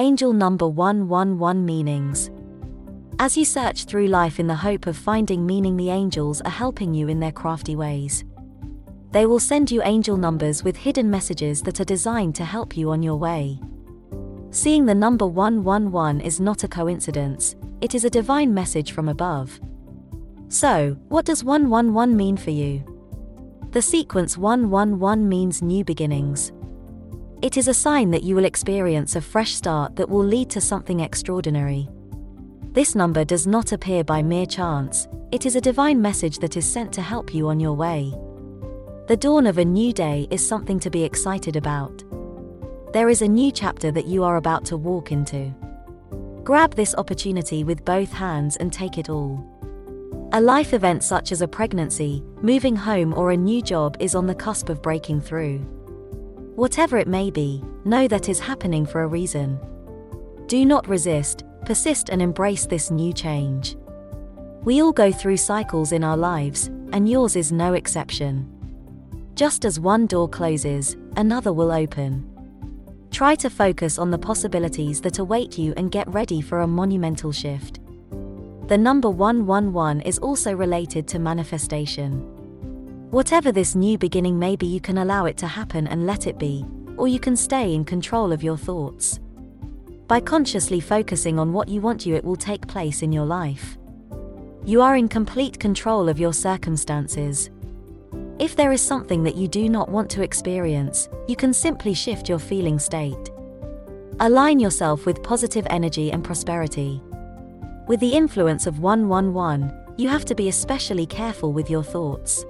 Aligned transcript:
Angel 0.00 0.32
number 0.32 0.66
111 0.66 1.66
Meanings. 1.66 2.30
As 3.18 3.36
you 3.36 3.44
search 3.44 3.84
through 3.84 4.06
life 4.06 4.40
in 4.40 4.46
the 4.46 4.54
hope 4.54 4.86
of 4.86 4.96
finding 4.96 5.44
meaning, 5.44 5.76
the 5.76 5.90
angels 5.90 6.40
are 6.40 6.50
helping 6.50 6.94
you 6.94 7.08
in 7.08 7.20
their 7.20 7.30
crafty 7.30 7.76
ways. 7.76 8.24
They 9.10 9.26
will 9.26 9.38
send 9.38 9.70
you 9.70 9.82
angel 9.82 10.16
numbers 10.16 10.64
with 10.64 10.74
hidden 10.74 11.10
messages 11.10 11.60
that 11.64 11.80
are 11.80 11.84
designed 11.84 12.34
to 12.36 12.46
help 12.46 12.78
you 12.78 12.88
on 12.88 13.02
your 13.02 13.16
way. 13.16 13.60
Seeing 14.52 14.86
the 14.86 14.94
number 14.94 15.26
111 15.26 16.22
is 16.22 16.40
not 16.40 16.64
a 16.64 16.68
coincidence, 16.68 17.54
it 17.82 17.94
is 17.94 18.06
a 18.06 18.10
divine 18.10 18.54
message 18.54 18.92
from 18.92 19.10
above. 19.10 19.60
So, 20.48 20.96
what 21.10 21.26
does 21.26 21.44
111 21.44 22.16
mean 22.16 22.38
for 22.38 22.52
you? 22.52 22.82
The 23.72 23.82
sequence 23.82 24.38
111 24.38 25.28
means 25.28 25.60
new 25.60 25.84
beginnings. 25.84 26.52
It 27.42 27.56
is 27.56 27.68
a 27.68 27.74
sign 27.74 28.10
that 28.10 28.22
you 28.22 28.36
will 28.36 28.44
experience 28.44 29.16
a 29.16 29.20
fresh 29.22 29.54
start 29.54 29.96
that 29.96 30.10
will 30.10 30.24
lead 30.24 30.50
to 30.50 30.60
something 30.60 31.00
extraordinary. 31.00 31.88
This 32.72 32.94
number 32.94 33.24
does 33.24 33.46
not 33.46 33.72
appear 33.72 34.04
by 34.04 34.22
mere 34.22 34.44
chance, 34.44 35.08
it 35.32 35.46
is 35.46 35.56
a 35.56 35.60
divine 35.60 36.02
message 36.02 36.38
that 36.40 36.58
is 36.58 36.70
sent 36.70 36.92
to 36.92 37.00
help 37.00 37.32
you 37.32 37.48
on 37.48 37.58
your 37.58 37.72
way. 37.72 38.12
The 39.08 39.16
dawn 39.16 39.46
of 39.46 39.56
a 39.56 39.64
new 39.64 39.90
day 39.90 40.28
is 40.30 40.46
something 40.46 40.78
to 40.80 40.90
be 40.90 41.02
excited 41.02 41.56
about. 41.56 42.04
There 42.92 43.08
is 43.08 43.22
a 43.22 43.28
new 43.28 43.50
chapter 43.50 43.90
that 43.90 44.06
you 44.06 44.22
are 44.22 44.36
about 44.36 44.66
to 44.66 44.76
walk 44.76 45.10
into. 45.10 45.50
Grab 46.44 46.74
this 46.74 46.94
opportunity 46.96 47.64
with 47.64 47.86
both 47.86 48.12
hands 48.12 48.56
and 48.56 48.70
take 48.70 48.98
it 48.98 49.08
all. 49.08 49.42
A 50.34 50.40
life 50.40 50.74
event 50.74 51.02
such 51.02 51.32
as 51.32 51.40
a 51.40 51.48
pregnancy, 51.48 52.22
moving 52.42 52.76
home, 52.76 53.14
or 53.14 53.30
a 53.30 53.36
new 53.36 53.62
job 53.62 53.96
is 53.98 54.14
on 54.14 54.26
the 54.26 54.34
cusp 54.34 54.68
of 54.68 54.82
breaking 54.82 55.22
through. 55.22 55.79
Whatever 56.60 56.98
it 56.98 57.08
may 57.08 57.30
be, 57.30 57.64
know 57.86 58.06
that 58.06 58.28
is 58.28 58.38
happening 58.38 58.84
for 58.84 59.02
a 59.02 59.06
reason. 59.06 59.58
Do 60.46 60.66
not 60.66 60.86
resist, 60.86 61.42
persist 61.64 62.10
and 62.10 62.20
embrace 62.20 62.66
this 62.66 62.90
new 62.90 63.14
change. 63.14 63.78
We 64.64 64.82
all 64.82 64.92
go 64.92 65.10
through 65.10 65.38
cycles 65.38 65.92
in 65.92 66.04
our 66.04 66.18
lives, 66.18 66.66
and 66.92 67.08
yours 67.08 67.34
is 67.34 67.50
no 67.50 67.72
exception. 67.72 68.46
Just 69.36 69.64
as 69.64 69.80
one 69.80 70.06
door 70.06 70.28
closes, 70.28 70.98
another 71.16 71.54
will 71.54 71.72
open. 71.72 72.28
Try 73.10 73.36
to 73.36 73.48
focus 73.48 73.98
on 73.98 74.10
the 74.10 74.18
possibilities 74.18 75.00
that 75.00 75.18
await 75.18 75.56
you 75.56 75.72
and 75.78 75.90
get 75.90 76.12
ready 76.12 76.42
for 76.42 76.60
a 76.60 76.66
monumental 76.66 77.32
shift. 77.32 77.80
The 78.66 78.76
number 78.76 79.08
111 79.08 80.02
is 80.02 80.18
also 80.18 80.52
related 80.52 81.08
to 81.08 81.18
manifestation. 81.18 82.39
Whatever 83.10 83.50
this 83.50 83.74
new 83.74 83.98
beginning 83.98 84.38
may 84.38 84.54
be, 84.54 84.66
you 84.66 84.80
can 84.80 84.98
allow 84.98 85.24
it 85.24 85.36
to 85.38 85.48
happen 85.48 85.88
and 85.88 86.06
let 86.06 86.28
it 86.28 86.38
be, 86.38 86.64
or 86.96 87.08
you 87.08 87.18
can 87.18 87.34
stay 87.34 87.74
in 87.74 87.84
control 87.84 88.30
of 88.30 88.40
your 88.40 88.56
thoughts. 88.56 89.18
By 90.06 90.20
consciously 90.20 90.78
focusing 90.78 91.36
on 91.36 91.52
what 91.52 91.68
you 91.68 91.80
want 91.80 92.06
you, 92.06 92.14
it 92.14 92.24
will 92.24 92.36
take 92.36 92.68
place 92.68 93.02
in 93.02 93.10
your 93.10 93.26
life. 93.26 93.76
You 94.64 94.80
are 94.80 94.94
in 94.94 95.08
complete 95.08 95.58
control 95.58 96.08
of 96.08 96.20
your 96.20 96.32
circumstances. 96.32 97.50
If 98.38 98.54
there 98.54 98.70
is 98.70 98.80
something 98.80 99.24
that 99.24 99.34
you 99.34 99.48
do 99.48 99.68
not 99.68 99.88
want 99.88 100.08
to 100.10 100.22
experience, 100.22 101.08
you 101.26 101.34
can 101.34 101.52
simply 101.52 101.94
shift 101.94 102.28
your 102.28 102.38
feeling 102.38 102.78
state. 102.78 103.30
Align 104.20 104.60
yourself 104.60 105.04
with 105.04 105.24
positive 105.24 105.66
energy 105.68 106.12
and 106.12 106.22
prosperity. 106.22 107.02
With 107.88 107.98
the 107.98 108.12
influence 108.12 108.68
of 108.68 108.78
111, 108.78 109.96
you 109.96 110.08
have 110.08 110.24
to 110.26 110.36
be 110.36 110.48
especially 110.48 111.06
careful 111.06 111.52
with 111.52 111.68
your 111.68 111.82
thoughts. 111.82 112.44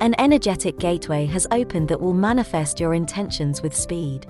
An 0.00 0.14
energetic 0.18 0.78
gateway 0.78 1.24
has 1.26 1.46
opened 1.50 1.88
that 1.88 2.00
will 2.00 2.12
manifest 2.12 2.78
your 2.78 2.92
intentions 2.92 3.62
with 3.62 3.74
speed. 3.74 4.26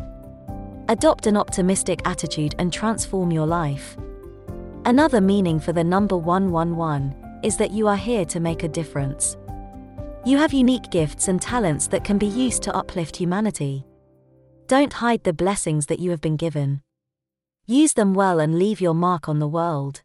Adopt 0.89 1.27
an 1.27 1.37
optimistic 1.37 2.01
attitude 2.05 2.55
and 2.59 2.73
transform 2.73 3.33
your 3.33 3.47
life. 3.47 3.97
Another 4.85 5.21
meaning 5.21 5.59
for 5.59 5.73
the 5.73 5.83
number 5.83 6.17
111 6.17 7.41
is 7.43 7.57
that 7.57 7.73
you 7.73 7.89
are 7.89 7.97
here 7.97 8.25
to 8.27 8.39
make 8.39 8.63
a 8.63 8.69
difference. 8.69 9.37
You 10.25 10.39
have 10.39 10.53
unique 10.53 10.91
gifts 10.91 11.27
and 11.27 11.43
talents 11.43 11.89
that 11.89 12.05
can 12.05 12.19
be 12.19 12.27
used 12.27 12.63
to 12.63 12.75
uplift 12.75 13.17
humanity. 13.17 13.85
Don't 14.69 14.93
hide 14.93 15.25
the 15.25 15.33
blessings 15.33 15.87
that 15.87 15.99
you 15.99 16.11
have 16.11 16.21
been 16.21 16.37
given. 16.37 16.83
Use 17.67 17.93
them 17.95 18.15
well 18.15 18.39
and 18.39 18.57
leave 18.57 18.81
your 18.81 18.95
mark 18.95 19.29
on 19.29 19.41
the 19.41 19.49
world. 19.49 20.03